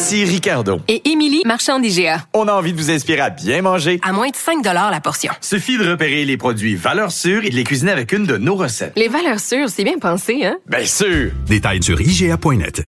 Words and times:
Ici 0.00 0.24
Ricardo. 0.24 0.80
Et 0.86 1.10
Émilie, 1.10 1.42
marchand 1.44 1.80
d'IGA. 1.80 2.24
On 2.32 2.46
a 2.46 2.52
envie 2.52 2.72
de 2.72 2.78
vous 2.78 2.88
inspirer 2.88 3.20
à 3.20 3.30
bien 3.30 3.62
manger. 3.62 3.98
À 4.04 4.12
moins 4.12 4.28
de 4.28 4.36
5 4.36 4.64
la 4.64 5.00
portion. 5.00 5.32
Suffit 5.40 5.76
de 5.76 5.90
repérer 5.90 6.24
les 6.24 6.36
produits 6.36 6.76
valeurs 6.76 7.10
sûres 7.10 7.44
et 7.44 7.50
de 7.50 7.56
les 7.56 7.64
cuisiner 7.64 7.90
avec 7.90 8.12
une 8.12 8.24
de 8.24 8.36
nos 8.36 8.54
recettes. 8.54 8.92
Les 8.94 9.08
valeurs 9.08 9.40
sûres, 9.40 9.68
c'est 9.68 9.82
bien 9.82 9.98
pensé, 9.98 10.44
hein? 10.46 10.56
Bien 10.68 10.86
sûr! 10.86 11.32
Détails 11.48 11.82
sur 11.82 12.00
IGA.net. 12.00 12.84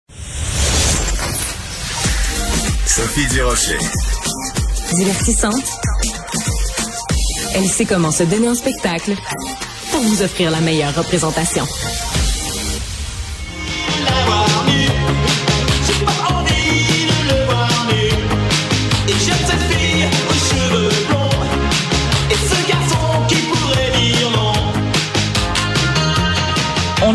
Sophie 2.87 3.27
Durocher. 3.35 3.77
Divertissante. 4.95 5.63
Elle 7.55 7.67
sait 7.67 7.85
comment 7.85 8.13
se 8.13 8.23
donner 8.23 8.49
un 8.49 8.55
spectacle 8.55 9.13
pour 9.91 10.01
vous 10.01 10.23
offrir 10.23 10.51
la 10.51 10.61
meilleure 10.63 10.95
représentation. 10.95 11.67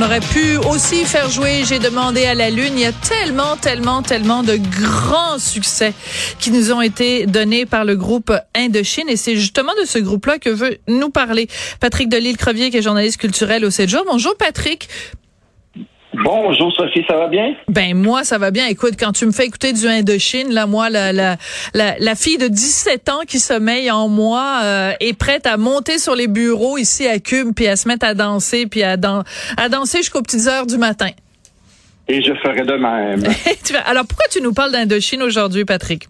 Aurait 0.10 0.22
pu 0.22 0.58
aussi 0.68 1.06
faire 1.06 1.30
jouer 1.30 1.62
J'ai 1.66 1.78
demandé 1.78 2.26
à 2.26 2.34
la 2.34 2.50
Lune. 2.50 2.74
Il 2.74 2.80
y 2.80 2.86
a 2.86 2.92
tellement, 2.92 3.56
tellement, 3.58 4.02
tellement 4.02 4.42
de 4.42 4.56
grands 4.56 5.38
succès 5.38 5.94
qui 6.40 6.50
nous 6.50 6.72
ont 6.72 6.82
été 6.82 7.28
donnés 7.28 7.68
par 7.68 7.86
le 7.86 7.96
groupe 7.96 8.34
Indochine. 8.56 9.08
Et 9.08 9.18
c'est 9.18 9.36
justement 9.36 9.72
de 9.80 9.86
ce 9.86 10.00
groupe-là 10.00 10.40
que 10.40 10.50
veut 10.50 10.80
nous 10.88 11.12
parler 11.12 11.48
Patrick 11.80 12.10
Delisle-Crevier, 12.10 12.72
qui 12.72 12.78
est 12.78 12.82
journaliste 12.82 13.18
culturel 13.18 13.64
au 13.64 13.70
7 13.70 13.88
jours. 13.88 14.04
Bonjour 14.08 14.36
Patrick. 14.36 14.90
Bonjour 16.14 16.74
Sophie, 16.74 17.06
ça 17.08 17.16
va 17.18 17.28
bien? 17.28 17.56
Ben 17.68 17.96
moi, 17.96 18.24
ça 18.24 18.40
va 18.40 18.50
bien. 18.50 18.66
Écoute, 18.68 18.94
quand 19.00 19.12
tu 19.12 19.26
me 19.28 19.32
fais 19.32 19.46
écouter 19.46 19.74
du 19.74 19.88
Indochine, 19.88 20.52
là, 20.52 20.66
moi, 20.66 20.90
la, 20.90 21.14
la, 21.14 21.38
la, 21.74 22.16
fille 22.16 22.40
de 22.40 22.48
17 22.48 23.10
ans 23.10 23.22
qui 23.28 23.38
sommeille 23.38 23.92
en 23.92 24.10
moi 24.10 24.62
euh, 24.64 24.92
est 25.00 25.18
prête 25.18 25.46
à 25.46 25.58
monter 25.58 26.00
sur 26.00 26.16
les 26.16 26.28
bureaux 26.28 26.80
ici 26.80 27.08
à 27.08 27.20
Cube, 27.20 27.50
puis 27.56 27.68
à 27.68 27.76
se 27.76 27.88
mettre 27.88 28.08
à 28.08 28.16
danser, 28.16 28.66
puis 28.66 28.82
à, 28.82 28.94
à 29.58 29.70
danser 29.70 30.00
jusqu'aux 30.00 30.24
petites 30.24 30.48
heures 30.48 30.66
du 30.66 30.78
matin. 30.78 31.10
Et 32.08 32.24
je 32.24 32.34
ferai 32.34 32.66
de 32.66 32.74
même. 32.74 33.24
Alors, 33.86 34.06
pourquoi 34.08 34.26
tu 34.32 34.42
nous 34.42 34.54
parles 34.54 34.72
d'Indochine 34.72 35.22
aujourd'hui, 35.22 35.64
Patrick? 35.64 36.08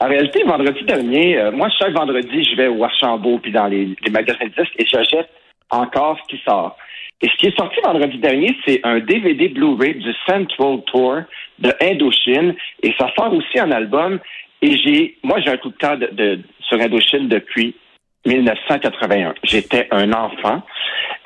En 0.00 0.08
réalité, 0.08 0.42
vendredi 0.44 0.82
dernier, 0.84 1.38
euh, 1.38 1.52
moi, 1.52 1.68
chaque 1.78 1.92
vendredi, 1.92 2.42
je 2.44 2.56
vais 2.56 2.68
au 2.68 2.82
Archambault 2.82 3.38
puis 3.38 3.52
dans 3.52 3.66
les, 3.66 3.94
les 4.02 4.10
magasins 4.10 4.46
de 4.46 4.62
disques 4.62 4.74
et 4.78 4.86
j'achète 4.86 5.28
encore 5.70 6.18
ce 6.22 6.34
qui 6.34 6.42
sort. 6.42 6.76
Et 7.22 7.28
ce 7.28 7.36
qui 7.36 7.46
est 7.46 7.56
sorti 7.56 7.80
vendredi 7.82 8.18
dernier, 8.18 8.54
c'est 8.66 8.80
un 8.84 9.00
DVD 9.00 9.48
Blu-ray 9.48 9.94
du 9.94 10.12
Central 10.28 10.82
Tour 10.86 11.20
de 11.58 11.72
Indochine. 11.80 12.54
Et 12.82 12.94
ça 12.98 13.10
sort 13.18 13.32
aussi 13.32 13.60
en 13.60 13.70
album. 13.70 14.20
Et 14.60 14.76
j'ai, 14.76 15.16
moi, 15.22 15.40
j'ai 15.40 15.50
un 15.50 15.56
coup 15.56 15.70
de 15.70 15.76
cœur 15.76 15.96
de, 15.96 16.40
sur 16.60 16.78
Indochine 16.78 17.28
depuis 17.28 17.74
1981. 18.26 19.34
J'étais 19.44 19.88
un 19.90 20.12
enfant. 20.12 20.62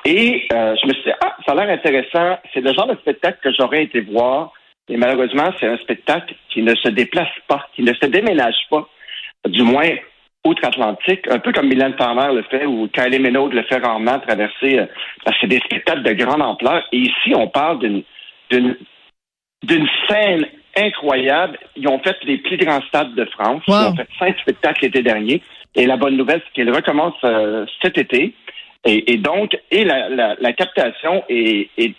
Et 0.05 0.47
euh, 0.53 0.75
je 0.81 0.87
me 0.87 0.93
suis 0.93 1.03
dit, 1.03 1.11
ah, 1.21 1.35
ça 1.45 1.51
a 1.51 1.55
l'air 1.55 1.69
intéressant. 1.69 2.39
C'est 2.53 2.61
le 2.61 2.73
genre 2.73 2.87
de 2.87 2.95
spectacle 2.95 3.39
que 3.43 3.51
j'aurais 3.57 3.83
été 3.83 4.01
voir. 4.01 4.53
Et 4.87 4.97
malheureusement, 4.97 5.51
c'est 5.59 5.67
un 5.67 5.77
spectacle 5.77 6.33
qui 6.49 6.61
ne 6.61 6.75
se 6.75 6.89
déplace 6.89 7.29
pas, 7.47 7.67
qui 7.75 7.83
ne 7.83 7.93
se 7.93 8.05
déménage 8.05 8.67
pas. 8.69 8.87
Du 9.47 9.63
moins, 9.63 9.89
outre-Atlantique, 10.45 11.27
un 11.29 11.39
peu 11.39 11.51
comme 11.51 11.67
Mylène 11.67 11.95
Farmer 11.97 12.33
le 12.33 12.43
fait 12.43 12.65
ou 12.65 12.87
Kylie 12.87 13.19
Minogue 13.19 13.53
le 13.53 13.63
fait 13.63 13.77
rarement 13.77 14.19
traverser, 14.19 14.79
euh, 14.79 14.85
parce 15.23 15.37
que 15.37 15.41
c'est 15.41 15.47
des 15.47 15.59
spectacles 15.59 16.03
de 16.03 16.13
grande 16.13 16.41
ampleur. 16.41 16.83
Et 16.91 16.97
ici, 16.97 17.33
on 17.35 17.47
parle 17.47 17.79
d'une 17.79 18.03
d'une 19.63 19.87
scène 20.09 20.45
incroyable. 20.75 21.57
Ils 21.75 21.87
ont 21.87 21.99
fait 21.99 22.17
les 22.23 22.37
plus 22.39 22.57
grands 22.57 22.81
stades 22.87 23.13
de 23.15 23.25
France. 23.25 23.61
Ils 23.67 23.73
ont 23.73 23.95
fait 23.95 24.07
cinq 24.17 24.39
spectacles 24.39 24.85
l'été 24.85 25.03
dernier. 25.03 25.41
Et 25.75 25.85
la 25.85 25.97
bonne 25.97 26.17
nouvelle, 26.17 26.41
c'est 26.45 26.53
qu'ils 26.53 26.71
recommencent 26.71 27.13
euh, 27.23 27.65
cet 27.81 27.97
été. 27.97 28.33
Et, 28.83 29.17
donc, 29.17 29.55
et 29.69 29.85
la, 29.85 30.09
la, 30.09 30.35
la 30.39 30.53
captation 30.53 31.23
est, 31.29 31.69
est, 31.77 31.93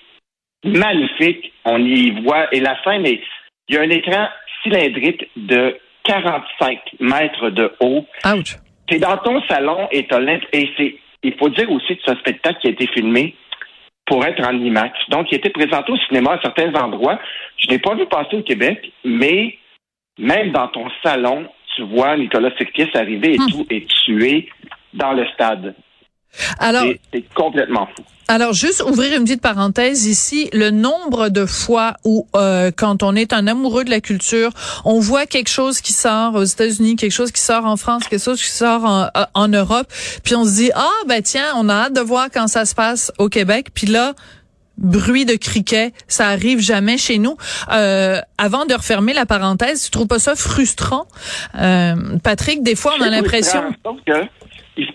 magnifique. 0.65 1.53
On 1.65 1.79
y 1.79 2.11
voit. 2.23 2.53
Et 2.53 2.61
la 2.61 2.83
scène 2.83 3.07
est. 3.07 3.23
Il 3.69 3.77
y 3.77 3.79
a 3.79 3.83
un 3.83 3.91
écran 3.91 4.27
cylindrique 4.63 5.31
de 5.37 5.79
45 6.05 6.79
mètres 7.01 7.51
de 7.51 7.73
haut. 7.81 8.05
Ouch. 8.25 8.57
C'est 8.89 8.99
dans 8.99 9.17
ton 9.19 9.41
salon 9.43 9.89
et 9.91 10.07
et 10.53 10.71
c'est, 10.77 10.97
il 11.23 11.35
faut 11.39 11.49
dire 11.49 11.71
aussi 11.71 11.97
que 11.97 12.03
c'est 12.05 12.13
un 12.13 12.17
spectacle 12.17 12.61
qui 12.61 12.67
a 12.69 12.71
été 12.71 12.87
filmé 12.89 13.35
pour 14.07 14.25
être 14.25 14.45
en 14.47 14.53
IMAX. 14.53 14.99
Donc, 15.09 15.29
il 15.31 15.37
était 15.37 15.51
présenté 15.51 15.93
au 15.93 15.97
cinéma 16.09 16.33
à 16.33 16.41
certains 16.43 16.75
endroits. 16.75 17.19
Je 17.57 17.69
n'ai 17.69 17.79
pas 17.79 17.95
vu 17.95 18.07
passer 18.07 18.37
au 18.37 18.43
Québec, 18.43 18.93
mais 19.05 19.57
même 20.19 20.51
dans 20.53 20.69
ton 20.69 20.89
salon, 21.03 21.47
tu 21.77 21.83
vois 21.83 22.17
Nicolas 22.17 22.51
Sirkis 22.57 22.91
arriver 22.95 23.35
et 23.35 23.39
hmm. 23.39 23.51
tout 23.51 23.67
est 23.71 23.89
tué 24.05 24.49
dans 24.93 25.13
le 25.13 25.27
stade. 25.29 25.75
Alors, 26.59 26.85
c'est 27.13 27.25
complètement 27.35 27.87
fou. 27.87 28.03
Alors, 28.29 28.53
juste 28.55 28.83
ouvrir 28.83 29.15
une 29.15 29.25
petite 29.25 29.43
parenthèse 29.43 30.07
ici, 30.07 30.49
le 30.53 30.71
nombre 30.71 31.29
de 31.29 31.45
fois 31.45 31.95
où, 32.05 32.27
euh, 32.35 32.71
quand 32.75 33.03
on 33.03 33.15
est 33.15 33.33
un 33.33 33.47
amoureux 33.47 33.85
de 33.85 33.91
la 33.91 34.01
culture, 34.01 34.51
on 34.85 35.01
voit 35.01 35.27
quelque 35.27 35.51
chose 35.51 35.81
qui 35.81 35.93
sort 35.93 36.35
aux 36.35 36.45
États-Unis, 36.45 36.97
quelque 36.97 37.13
chose 37.13 37.33
qui 37.33 37.43
sort 37.43 37.67
en 37.67 37.77
France, 37.77 38.05
quelque 38.09 38.23
chose 38.23 38.41
qui 38.41 38.51
sort 38.51 38.85
en, 38.85 39.03
euh, 39.03 39.25
en 39.35 39.49
Europe, 39.49 39.87
puis 40.25 40.35
on 40.35 40.45
se 40.45 40.55
dit, 40.55 40.71
ah, 40.75 40.89
ben 41.07 41.21
tiens, 41.21 41.53
on 41.57 41.69
a 41.69 41.75
hâte 41.75 41.93
de 41.93 42.01
voir 42.01 42.29
quand 42.33 42.49
ça 42.49 42.65
se 42.65 42.75
passe 42.75 43.13
au 43.19 43.29
Québec, 43.29 43.69
puis 43.75 43.87
là, 43.87 44.15
bruit 44.79 45.25
de 45.25 45.35
criquet, 45.35 45.93
ça 46.09 46.29
arrive 46.29 46.61
jamais 46.61 46.99
chez 46.99 47.19
nous. 47.19 47.37
Euh, 47.73 48.21
avant 48.39 48.67
de 48.67 48.75
refermer 48.75 49.13
la 49.13 49.27
parenthèse, 49.27 49.85
tu 49.85 49.91
trouves 49.91 50.07
pas 50.07 50.19
ça 50.19 50.35
frustrant, 50.35 51.07
euh, 51.59 51.95
Patrick 52.23 52.63
Des 52.63 52.77
fois, 52.77 52.95
on 52.99 53.03
a 53.03 53.11
l'impression 53.11 53.63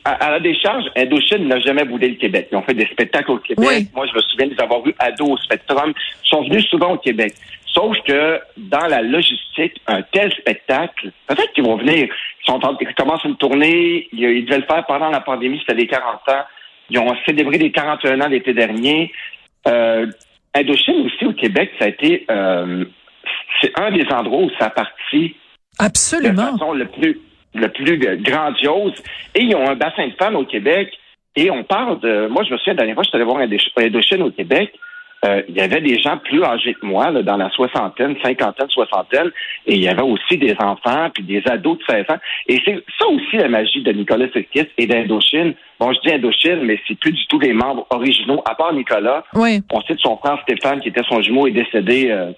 à, 0.06 0.32
la 0.32 0.40
décharge, 0.40 0.86
Indochine 0.96 1.48
n'a 1.48 1.60
jamais 1.60 1.86
boudé 1.86 2.10
le 2.10 2.16
Québec. 2.16 2.48
Ils 2.52 2.58
ont 2.58 2.64
fait 2.64 2.74
des 2.74 2.88
spectacles 2.88 3.32
au 3.32 3.38
Québec. 3.38 3.88
Moi, 3.94 4.06
je 4.08 4.16
me 4.16 4.22
souviens 4.22 4.48
de 4.48 4.54
les 4.54 4.62
avoir 4.62 4.82
vus 4.82 4.96
ados 5.00 5.30
au 5.30 5.38
Spectrum. 5.38 5.94
Ils 6.24 6.28
sont 6.28 6.44
venus 6.44 6.66
souvent 6.68 6.94
au 6.94 6.98
Québec. 6.98 7.34
Sauf 7.68 7.96
que 8.08 8.40
dans 8.58 8.88
la 8.88 9.02
logistique, 9.02 9.80
un 9.86 10.02
tel 10.02 10.32
spectacle, 10.34 11.12
peut-être 11.28 11.54
qu'ils 11.54 11.64
vont 11.64 11.78
venir. 11.78 12.08
Ils, 12.08 12.46
sont 12.46 12.60
ils 12.82 12.96
commencent 12.96 13.24
une 13.26 13.38
tournée. 13.38 14.08
Ils, 14.14 14.46
devaient 14.46 14.60
le 14.60 14.66
faire 14.66 14.86
pendant 14.88 15.10
la 15.10 15.20
pandémie, 15.22 15.60
c'était 15.60 15.76
les 15.76 15.88
40 15.88 16.04
ans. 16.30 16.44
Ils 16.90 17.00
ont 17.00 17.16
célébré 17.26 17.58
les 17.58 17.72
41 17.72 18.22
ans 18.22 18.28
l'été 18.30 18.54
dernier. 18.54 19.12
Euh, 19.68 20.08
Indochine 20.56 21.06
aussi 21.06 21.26
au 21.26 21.34
Québec, 21.34 21.72
ça 21.78 21.86
a 21.86 21.90
été 21.90 22.26
euh, 22.32 22.86
c'est 23.62 23.72
un 23.80 23.92
des 23.92 24.06
endroits 24.12 24.44
où 24.44 24.50
ça 24.58 24.66
a 24.66 24.70
parti 24.70 25.36
Absolument. 25.80 26.54
de 26.54 26.58
façon 26.58 26.74
le 26.74 26.86
plus 26.88 27.20
le 27.60 27.70
plus 27.70 27.98
grandiose. 28.22 28.94
Et 29.36 29.44
ils 29.44 29.56
ont 29.56 29.68
un 29.68 29.76
bassin 29.76 30.08
de 30.08 30.14
fans 30.20 30.36
au 30.36 30.46
Québec. 30.46 30.92
Et 31.36 31.52
on 31.52 31.64
parle 31.64 32.00
de. 32.00 32.28
Moi, 32.28 32.44
je 32.44 32.54
me 32.54 32.58
souviens, 32.58 32.74
la 32.74 32.78
dernière 32.78 32.96
fois, 32.96 33.04
je 33.04 33.10
suis 33.10 33.16
allé 33.16 33.26
voir 33.26 33.40
Indochine 33.40 34.24
au 34.24 34.32
Québec. 34.32 34.74
Euh, 35.26 35.42
il 35.50 35.56
y 35.56 35.62
avait 35.62 35.82
des 35.82 36.00
gens 36.00 36.18
plus 36.18 36.44
âgés 36.44 36.76
que 36.76 36.86
moi, 36.86 37.10
là, 37.10 37.24
dans 37.24 37.38
la 37.38 37.50
soixantaine, 37.50 38.16
cinquantaine, 38.22 38.70
soixantaine, 38.70 39.32
et 39.66 39.76
il 39.76 39.82
y 39.82 39.88
avait 39.88 40.04
aussi 40.04 40.38
des 40.38 40.56
enfants, 40.60 41.10
puis 41.14 41.24
des 41.24 41.42
ados 41.48 41.80
de 41.80 41.84
16 41.90 42.06
ans. 42.10 42.20
Et 42.48 42.62
c'est 42.64 42.84
ça 43.00 43.08
aussi 43.08 43.38
la 43.38 43.50
magie 43.50 43.82
de 43.82 43.92
Nicolas 43.92 44.28
Sirkis 44.32 44.68
et 44.78 44.86
d'Indochine. 44.86 45.56
Bon, 45.80 45.92
je 45.92 46.00
dis 46.02 46.14
Indochine, 46.14 46.62
mais 46.64 46.80
c'est 46.88 47.00
plus 47.00 47.12
du 47.12 47.26
tout 47.28 47.40
les 47.40 47.54
membres 47.54 47.88
originaux, 47.90 48.42
à 48.46 48.54
part 48.54 48.74
Nicolas. 48.74 49.24
Oui. 49.34 49.62
On 49.72 49.82
sait 49.82 49.96
de 49.96 50.00
son 50.00 50.18
frère 50.18 50.40
Stéphane, 50.44 50.82
qui 50.82 50.90
était 50.90 51.04
son 51.10 51.22
jumeau, 51.22 51.48
est 51.48 51.52
décédé 51.52 52.10
euh, 52.12 52.32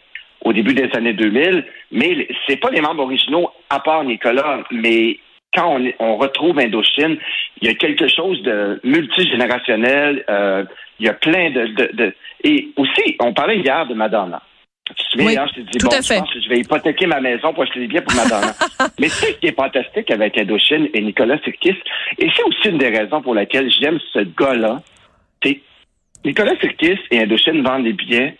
au 0.43 0.53
début 0.53 0.73
des 0.73 0.89
années 0.95 1.13
2000, 1.13 1.65
mais 1.91 2.27
c'est 2.47 2.57
pas 2.57 2.69
les 2.69 2.81
membres 2.81 3.03
originaux 3.03 3.49
à 3.69 3.79
part 3.79 4.03
Nicolas, 4.03 4.63
mais 4.71 5.19
quand 5.53 5.79
on, 5.99 6.17
retrouve 6.17 6.59
Indochine, 6.59 7.17
il 7.61 7.67
y 7.67 7.71
a 7.71 7.73
quelque 7.73 8.07
chose 8.07 8.41
de 8.43 8.79
multigénérationnel, 8.83 10.23
euh, 10.29 10.63
il 10.99 11.07
y 11.07 11.09
a 11.09 11.13
plein 11.13 11.49
de, 11.49 11.93
de, 11.93 12.13
Et 12.43 12.69
aussi, 12.77 13.15
on 13.19 13.33
parlait 13.33 13.57
hier 13.57 13.87
de 13.87 13.93
Madonna. 13.93 14.41
Tu 14.85 14.95
te 14.95 15.03
souviens, 15.11 15.45
je 15.55 15.61
dit, 15.61 15.77
bon, 15.83 15.89
je 15.91 16.19
pense 16.19 16.33
que 16.33 16.41
je 16.41 16.49
vais 16.49 16.59
hypothéquer 16.59 17.05
ma 17.05 17.19
maison 17.19 17.53
pour 17.53 17.63
acheter 17.63 17.79
des 17.79 17.87
billets 17.87 18.01
pour 18.01 18.15
Madonna. 18.15 18.53
Mais 18.99 19.09
c'est 19.09 19.33
ce 19.33 19.37
qui 19.37 19.47
est 19.47 19.55
fantastique 19.55 20.09
avec 20.11 20.37
Indochine 20.37 20.89
et 20.93 21.01
Nicolas 21.01 21.37
Sirkis, 21.43 21.77
et 22.17 22.27
c'est 22.35 22.43
aussi 22.43 22.69
une 22.69 22.77
des 22.77 22.89
raisons 22.89 23.21
pour 23.21 23.35
lesquelles 23.35 23.71
j'aime 23.71 23.99
ce 24.13 24.19
gars-là, 24.19 24.81
c'est 25.43 25.61
Nicolas 26.25 26.57
Sirkis 26.59 26.99
et 27.11 27.21
Indochine 27.21 27.63
vendent 27.63 27.83
des 27.83 27.93
billets 27.93 28.35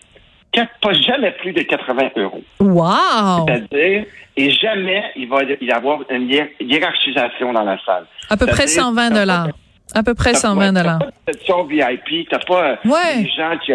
pas 0.52 0.92
jamais 0.92 1.32
plus 1.32 1.52
de 1.52 1.62
80 1.62 2.10
euros. 2.16 2.42
Wow! 2.60 3.46
C'est-à-dire, 3.46 4.04
et 4.36 4.50
jamais 4.50 5.04
il 5.16 5.28
va 5.28 5.42
y 5.44 5.70
avoir 5.70 6.00
une 6.10 6.30
hiérarchisation 6.60 7.52
dans 7.52 7.64
la 7.64 7.78
salle. 7.84 8.06
À 8.28 8.36
peu 8.36 8.46
près 8.46 8.66
120 8.66 9.10
dollars. 9.10 9.48
À 9.94 10.02
peu 10.02 10.14
près 10.14 10.34
120 10.34 10.72
dollars. 10.72 10.98
T'as 10.98 11.06
pas 11.06 11.32
de 11.32 11.38
section 11.38 11.64
VIP, 11.64 12.28
t'as 12.28 12.38
pas 12.38 12.78
ouais. 12.84 13.22
des 13.22 13.30
gens 13.30 13.56
qui... 13.64 13.72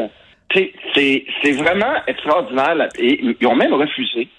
C'est, 0.93 1.25
c'est 1.43 1.51
vraiment 1.51 1.95
extraordinaire. 2.07 2.87
Et 2.97 3.35
ils 3.39 3.47
ont 3.47 3.55
même 3.55 3.73
refusé 3.73 4.29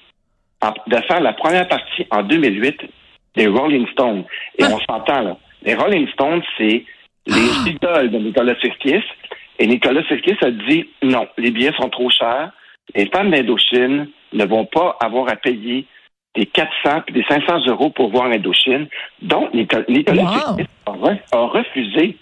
de 0.87 0.97
faire 1.09 1.21
la 1.21 1.35
première 1.35 1.69
partie 1.69 2.07
en 2.11 2.23
2008 2.23 2.81
des 3.37 3.47
Rolling 3.49 3.87
Stones. 3.93 4.25
Et 4.59 4.65
on 4.65 4.79
s'entend 4.81 5.21
là. 5.21 5.37
Les 5.63 5.75
Rolling 5.75 6.09
Stones, 6.09 6.43
c'est 6.57 6.85
les 7.27 7.51
ah! 7.53 7.69
idoles 7.69 8.11
de 8.11 8.19
Nicolas 8.19 8.55
Sirkis. 8.61 9.03
Et 9.59 9.67
Nicolas 9.67 10.03
Sirkis 10.07 10.37
a 10.43 10.51
dit 10.51 10.89
non, 11.03 11.27
les 11.39 11.51
billets 11.51 11.73
sont 11.77 11.89
trop 11.89 12.11
chers. 12.11 12.53
Les 12.95 13.07
femmes 13.07 13.31
d'Indochine 13.31 14.09
ne 14.33 14.45
vont 14.45 14.67
pas 14.67 14.97
avoir 15.01 15.29
à 15.29 15.37
payer 15.37 15.87
des 16.35 16.47
400 16.47 17.03
puis 17.07 17.15
des 17.15 17.25
500 17.29 17.67
euros 17.67 17.91
pour 17.91 18.11
voir 18.11 18.27
Indochine. 18.27 18.89
Donc, 19.23 19.53
Nicolas, 19.55 19.85
Sirkis 19.89 20.67
a, 21.33 21.39
refusé 21.39 22.17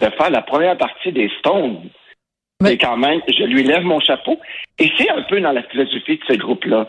de 0.00 0.06
faire 0.06 0.30
la 0.30 0.42
première 0.42 0.78
partie 0.78 1.12
des 1.12 1.30
Stones. 1.40 1.90
Mais 2.62 2.78
quand 2.78 2.96
même, 2.96 3.20
je 3.28 3.44
lui 3.44 3.64
lève 3.64 3.82
mon 3.82 4.00
chapeau. 4.00 4.40
Et 4.78 4.90
c'est 4.96 5.10
un 5.10 5.22
peu 5.22 5.40
dans 5.40 5.52
la 5.52 5.62
philosophie 5.64 6.16
de 6.16 6.24
ce 6.28 6.38
groupe-là. 6.38 6.88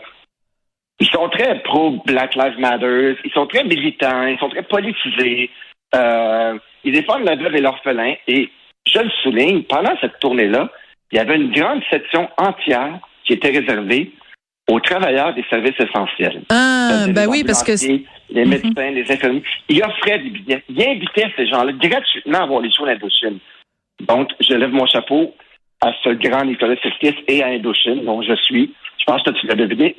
Ils 1.00 1.08
sont 1.08 1.28
très 1.28 1.60
pro 1.62 2.02
Black 2.06 2.34
Lives 2.34 2.58
Matter, 2.58 3.16
ils 3.24 3.30
sont 3.32 3.46
très 3.46 3.64
militants, 3.64 4.26
ils 4.26 4.38
sont 4.38 4.48
très 4.48 4.62
politisés. 4.62 5.50
Euh, 5.94 6.58
ils 6.84 6.92
défendent 6.92 7.24
la 7.24 7.36
veuve 7.36 7.54
et 7.54 7.60
l'orphelin. 7.60 8.14
Et 8.26 8.50
je 8.92 9.00
le 9.00 9.10
souligne, 9.22 9.62
pendant 9.64 9.92
cette 10.00 10.18
tournée-là, 10.20 10.70
il 11.12 11.16
y 11.16 11.18
avait 11.18 11.36
une 11.36 11.50
grande 11.52 11.82
section 11.90 12.28
entière 12.36 12.98
qui 13.24 13.34
était 13.34 13.50
réservée 13.50 14.12
aux 14.68 14.80
travailleurs 14.80 15.34
des 15.34 15.44
services 15.48 15.78
essentiels. 15.78 16.42
Ah, 16.50 17.06
ben 17.08 17.26
oui, 17.28 17.44
parce 17.44 17.62
que... 17.62 17.72
Les 18.30 18.44
mhm. 18.44 18.50
médecins, 18.50 18.90
les 18.90 19.10
infirmiers. 19.10 19.42
Ils 19.70 19.82
offraient 19.82 20.18
des 20.18 20.28
billets. 20.28 20.62
Ils 20.68 20.82
invitaient 20.86 21.32
ces 21.34 21.46
gens-là 21.46 21.72
gratuitement 21.72 22.42
à 22.42 22.46
voir 22.46 22.60
les 22.60 22.70
shows 22.70 22.84
d'Indochine. 22.84 23.38
Donc, 24.06 24.30
je 24.40 24.52
lève 24.52 24.70
mon 24.70 24.84
chapeau 24.86 25.34
à 25.80 25.92
ce 26.04 26.10
grand 26.10 26.44
Nicolas 26.44 26.76
Sirkis 26.82 27.14
et 27.26 27.42
à 27.42 27.46
Indochine, 27.46 28.04
dont 28.04 28.20
je 28.20 28.34
suis, 28.34 28.74
je 28.98 29.04
pense 29.06 29.22
que 29.22 29.30
tu 29.30 29.46
l'as 29.46 29.54
deviné, 29.54 29.96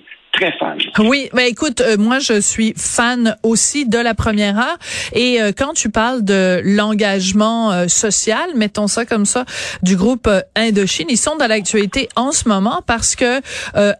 Oui, 1.00 1.30
ben 1.34 1.46
écoute, 1.46 1.81
euh, 1.81 1.98
moi 1.98 2.20
je 2.20 2.40
suis 2.40 2.74
fan 2.78 3.36
aussi 3.44 3.86
de 3.86 3.98
la 3.98 4.14
première 4.14 4.58
heure. 4.58 4.78
Et 5.14 5.42
euh, 5.42 5.52
quand 5.58 5.74
tu 5.74 5.90
parles 5.90 6.24
de 6.24 6.62
l'engagement 6.64 7.72
euh, 7.72 7.88
social, 7.88 8.50
mettons 8.56 8.88
ça 8.88 9.06
comme 9.06 9.26
ça, 9.26 9.46
du 9.81 9.96
groupe 9.96 10.30
Indochine, 10.56 11.08
ils 11.10 11.18
sont 11.18 11.36
dans 11.36 11.48
l'actualité 11.48 12.10
en 12.16 12.31
ce 12.31 12.48
moment 12.48 12.81
parce 12.86 13.16
que 13.16 13.42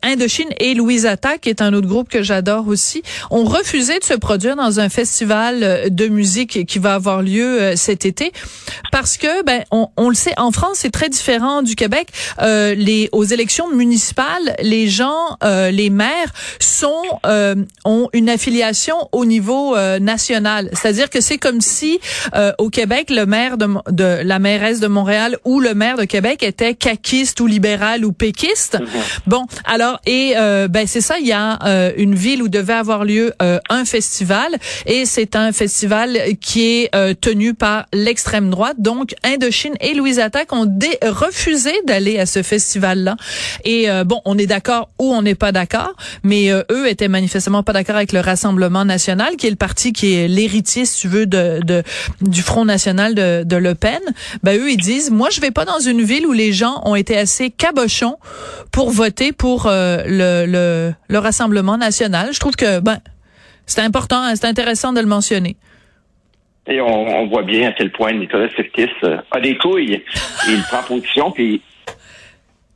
Indochine 0.04 0.50
et 0.60 0.74
Louise 0.74 1.06
Attaque, 1.06 1.42
qui 1.42 1.50
est 1.50 1.62
un 1.62 1.74
autre 1.74 1.88
groupe 1.88 2.10
que 2.10 2.24
j'adore 2.24 2.68
aussi, 2.68 3.02
ont 3.31 3.44
refusé 3.44 3.98
de 4.00 4.04
se 4.04 4.14
produire 4.14 4.56
dans 4.56 4.80
un 4.80 4.90
festival 4.90 5.90
de 5.90 6.08
musique 6.08 6.66
qui 6.66 6.80
va 6.80 6.96
avoir 6.96 7.22
lieu 7.22 7.76
cet 7.76 8.06
été. 8.06 8.31
Parce 8.92 9.18
que 9.18 9.44
ben 9.44 9.64
on, 9.72 9.90
on 9.98 10.10
le 10.10 10.16
sait 10.16 10.34
en 10.38 10.52
France 10.52 10.80
c'est 10.80 10.92
très 10.92 11.10
différent 11.10 11.62
du 11.62 11.76
Québec. 11.76 12.08
les 12.42 13.10
aux 13.12 13.24
élections 13.24 13.70
municipales, 13.70 14.56
les 14.62 14.88
gens, 14.88 15.38
les 15.42 15.90
maires 15.90 16.19
sont 16.60 17.04
euh, 17.25 17.56
ont 17.86 18.10
une 18.13 18.30
affiliation 18.30 18.95
au 19.12 19.25
niveau 19.25 19.75
euh, 19.75 20.00
national. 20.00 20.69
C'est-à-dire 20.74 21.10
que 21.10 21.21
c'est 21.21 21.38
comme 21.38 21.62
si 21.62 22.00
euh, 22.36 22.51
au 22.57 22.69
Québec 22.69 23.10
le 23.10 23.25
maire 23.25 23.57
de, 23.57 23.68
de, 23.89 24.21
la 24.24 24.39
mairesse 24.39 24.80
de 24.80 24.88
Montréal 24.88 25.38
ou 25.45 25.60
le 25.60 25.74
maire 25.74 25.98
de 25.98 26.06
Québec 26.06 26.44
était 26.44 26.74
caquiste 26.74 27.39
ou 27.39 27.48
libéral 27.48 28.06
ou 28.06 28.12
péquiste. 28.12 28.80
Mhm. 28.80 28.88
Bon, 29.27 29.45
alors 29.66 30.00
et 30.06 30.33
ben 30.69 30.86
c'est 30.88 31.01
ça, 31.01 31.19
il 31.19 31.27
y 31.27 31.31
a 31.31 31.60
une 31.98 32.16
ville 32.16 32.42
où 32.42 32.50
devait 32.50 32.74
avoir 32.74 33.04
lieu 33.04 33.33
un 33.69 33.86
festival 33.86 34.57
et 34.86 35.06
c'est 35.06 35.36
un 35.36 35.51
festival 35.51 36.18
qui 36.42 36.83
est 36.83 37.21
tenu 37.21 37.54
par 37.54 37.86
l'extrême 37.94 38.50
droite. 38.50 38.75
Donc 38.80 39.13
Indochine 39.24 39.75
et 39.81 39.94
Louise 39.94 40.19
Attaque 40.19 40.51
ont 40.54 40.68
refusé 41.04 41.71
d'aller 41.86 42.19
à 42.19 42.25
ce 42.25 42.44
festival-là. 42.44 43.16
Et 43.66 43.88
bon, 44.06 44.21
on 44.25 44.38
est 44.38 44.48
d'accord 44.48 44.89
ou 45.00 45.13
on 45.13 45.21
n'est 45.21 45.36
pas 45.36 45.51
d'accord, 45.51 45.94
mais 46.23 46.51
euh, 46.51 46.63
eux 46.71 46.88
étaient 46.88 47.07
manifestement 47.07 47.63
pas 47.63 47.73
d'accord 47.73 47.95
avec 47.95 48.11
le 48.11 48.19
Rassemblement 48.19 48.85
national, 48.85 49.35
qui 49.35 49.47
est 49.47 49.51
le 49.51 49.56
parti 49.56 49.94
qui 49.94 50.15
est 50.15 50.27
l'héritier, 50.27 50.85
si 50.85 51.01
tu 51.01 51.07
veux, 51.07 51.25
de, 51.25 51.61
de, 51.63 51.83
du 52.21 52.41
Front 52.41 52.65
national 52.65 53.15
de, 53.15 53.44
de 53.44 53.56
Le 53.56 53.75
Pen. 53.75 54.00
Ben 54.44 54.59
eux, 54.59 54.71
ils 54.71 54.77
disent, 54.77 55.11
moi, 55.11 55.29
je 55.29 55.41
vais 55.41 55.51
pas 55.51 55.65
dans 55.65 55.79
une 55.79 56.01
ville 56.01 56.25
où 56.25 56.31
les 56.31 56.51
gens 56.51 56.81
ont 56.85 56.95
été 56.95 57.17
assez 57.17 57.50
cabochons 57.50 58.17
pour 58.71 58.91
voter 58.91 59.31
pour 59.31 59.65
euh, 59.65 60.03
le, 60.06 60.45
le, 60.45 60.94
le 61.07 61.19
Rassemblement 61.19 61.77
national. 61.77 62.29
Je 62.33 62.39
trouve 62.39 62.56
que 62.56 62.79
ben 62.79 63.00
c'est 63.65 63.81
important, 63.81 64.21
hein, 64.21 64.35
c'est 64.35 64.47
intéressant 64.47 64.94
de 64.94 65.00
le 65.00 65.06
mentionner. 65.06 65.56
Et 66.67 66.81
on, 66.81 67.27
voit 67.27 67.44
bien 67.44 67.69
à 67.69 67.71
quel 67.71 67.91
point 67.91 68.13
Nicolas 68.13 68.50
Sirkis 68.50 68.89
euh, 69.03 69.17
a 69.31 69.39
des 69.39 69.57
couilles. 69.57 70.03
il 70.47 70.61
prend 70.63 70.83
position, 70.83 71.31
puis 71.31 71.61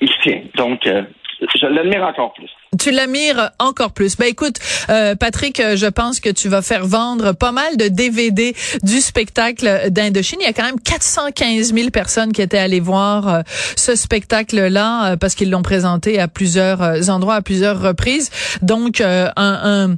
il 0.01 0.09
tient. 0.23 0.41
Donc, 0.55 0.81
je 0.85 1.65
l'admire 1.67 2.03
encore 2.03 2.33
plus. 2.33 2.49
Tu 2.79 2.91
l'admires 2.91 3.51
encore 3.59 3.91
plus. 3.91 4.17
Ben 4.17 4.25
écoute, 4.25 4.57
euh, 4.89 5.15
Patrick, 5.15 5.59
euh, 5.59 5.75
je 5.75 5.85
pense 5.85 6.19
que 6.19 6.29
tu 6.29 6.49
vas 6.49 6.61
faire 6.61 6.85
vendre 6.87 7.33
pas 7.33 7.51
mal 7.51 7.77
de 7.77 7.87
DVD 7.87 8.55
du 8.81 8.99
spectacle 8.99 9.89
d'Indochine. 9.91 10.39
Il 10.41 10.45
y 10.45 10.49
a 10.49 10.53
quand 10.53 10.63
même 10.63 10.79
415 10.79 11.73
000 11.73 11.89
personnes 11.89 12.31
qui 12.31 12.41
étaient 12.41 12.57
allées 12.57 12.79
voir 12.79 13.27
euh, 13.27 13.41
ce 13.75 13.95
spectacle-là 13.95 15.17
parce 15.17 15.35
qu'ils 15.35 15.51
l'ont 15.51 15.61
présenté 15.61 16.19
à 16.19 16.27
plusieurs 16.27 17.09
endroits, 17.09 17.35
à 17.35 17.41
plusieurs 17.41 17.79
reprises. 17.81 18.29
Donc, 18.61 19.01
un, 19.01 19.31
un, 19.35 19.97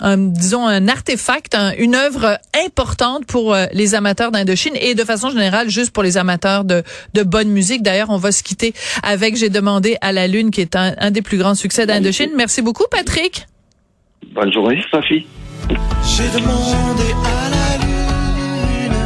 un, 0.00 0.18
disons, 0.18 0.66
un 0.66 0.88
artefact, 0.88 1.56
une 1.78 1.94
œuvre 1.94 2.38
importante 2.66 3.26
pour 3.26 3.56
les 3.72 3.94
amateurs 3.94 4.30
d'Indochine 4.30 4.74
et 4.80 4.94
de 4.94 5.04
façon 5.04 5.30
générale, 5.30 5.68
juste 5.68 5.90
pour 5.90 6.02
les 6.02 6.16
amateurs 6.16 6.64
de, 6.64 6.82
de 7.14 7.22
bonne 7.22 7.48
musique. 7.48 7.82
D'ailleurs, 7.82 8.10
on 8.10 8.18
va 8.18 8.32
se 8.32 8.42
quitter 8.42 8.74
avec 9.02 9.36
J'ai 9.36 9.50
demandé 9.50 9.96
à 10.00 10.12
la 10.12 10.26
Lune, 10.26 10.50
qui 10.50 10.60
est 10.60 10.76
un, 10.76 10.94
un 10.98 11.10
des 11.10 11.22
plus 11.22 11.38
grands 11.38 11.54
succès 11.54 11.67
succès 11.68 11.84
d'Indochine. 11.84 12.30
Merci 12.34 12.62
beaucoup, 12.62 12.86
Patrick. 12.90 13.46
Bonne 14.32 14.50
journée, 14.50 14.82
Sophie. 14.90 15.26
J'ai 15.68 16.28
demandé 16.30 17.08
à 17.26 17.50
la 17.50 17.84
lune 17.84 18.96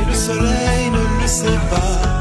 et 0.00 0.08
le 0.08 0.14
soleil 0.14 0.90
ne 0.92 1.22
le 1.22 1.26
sait 1.26 1.60
pas. 1.68 2.15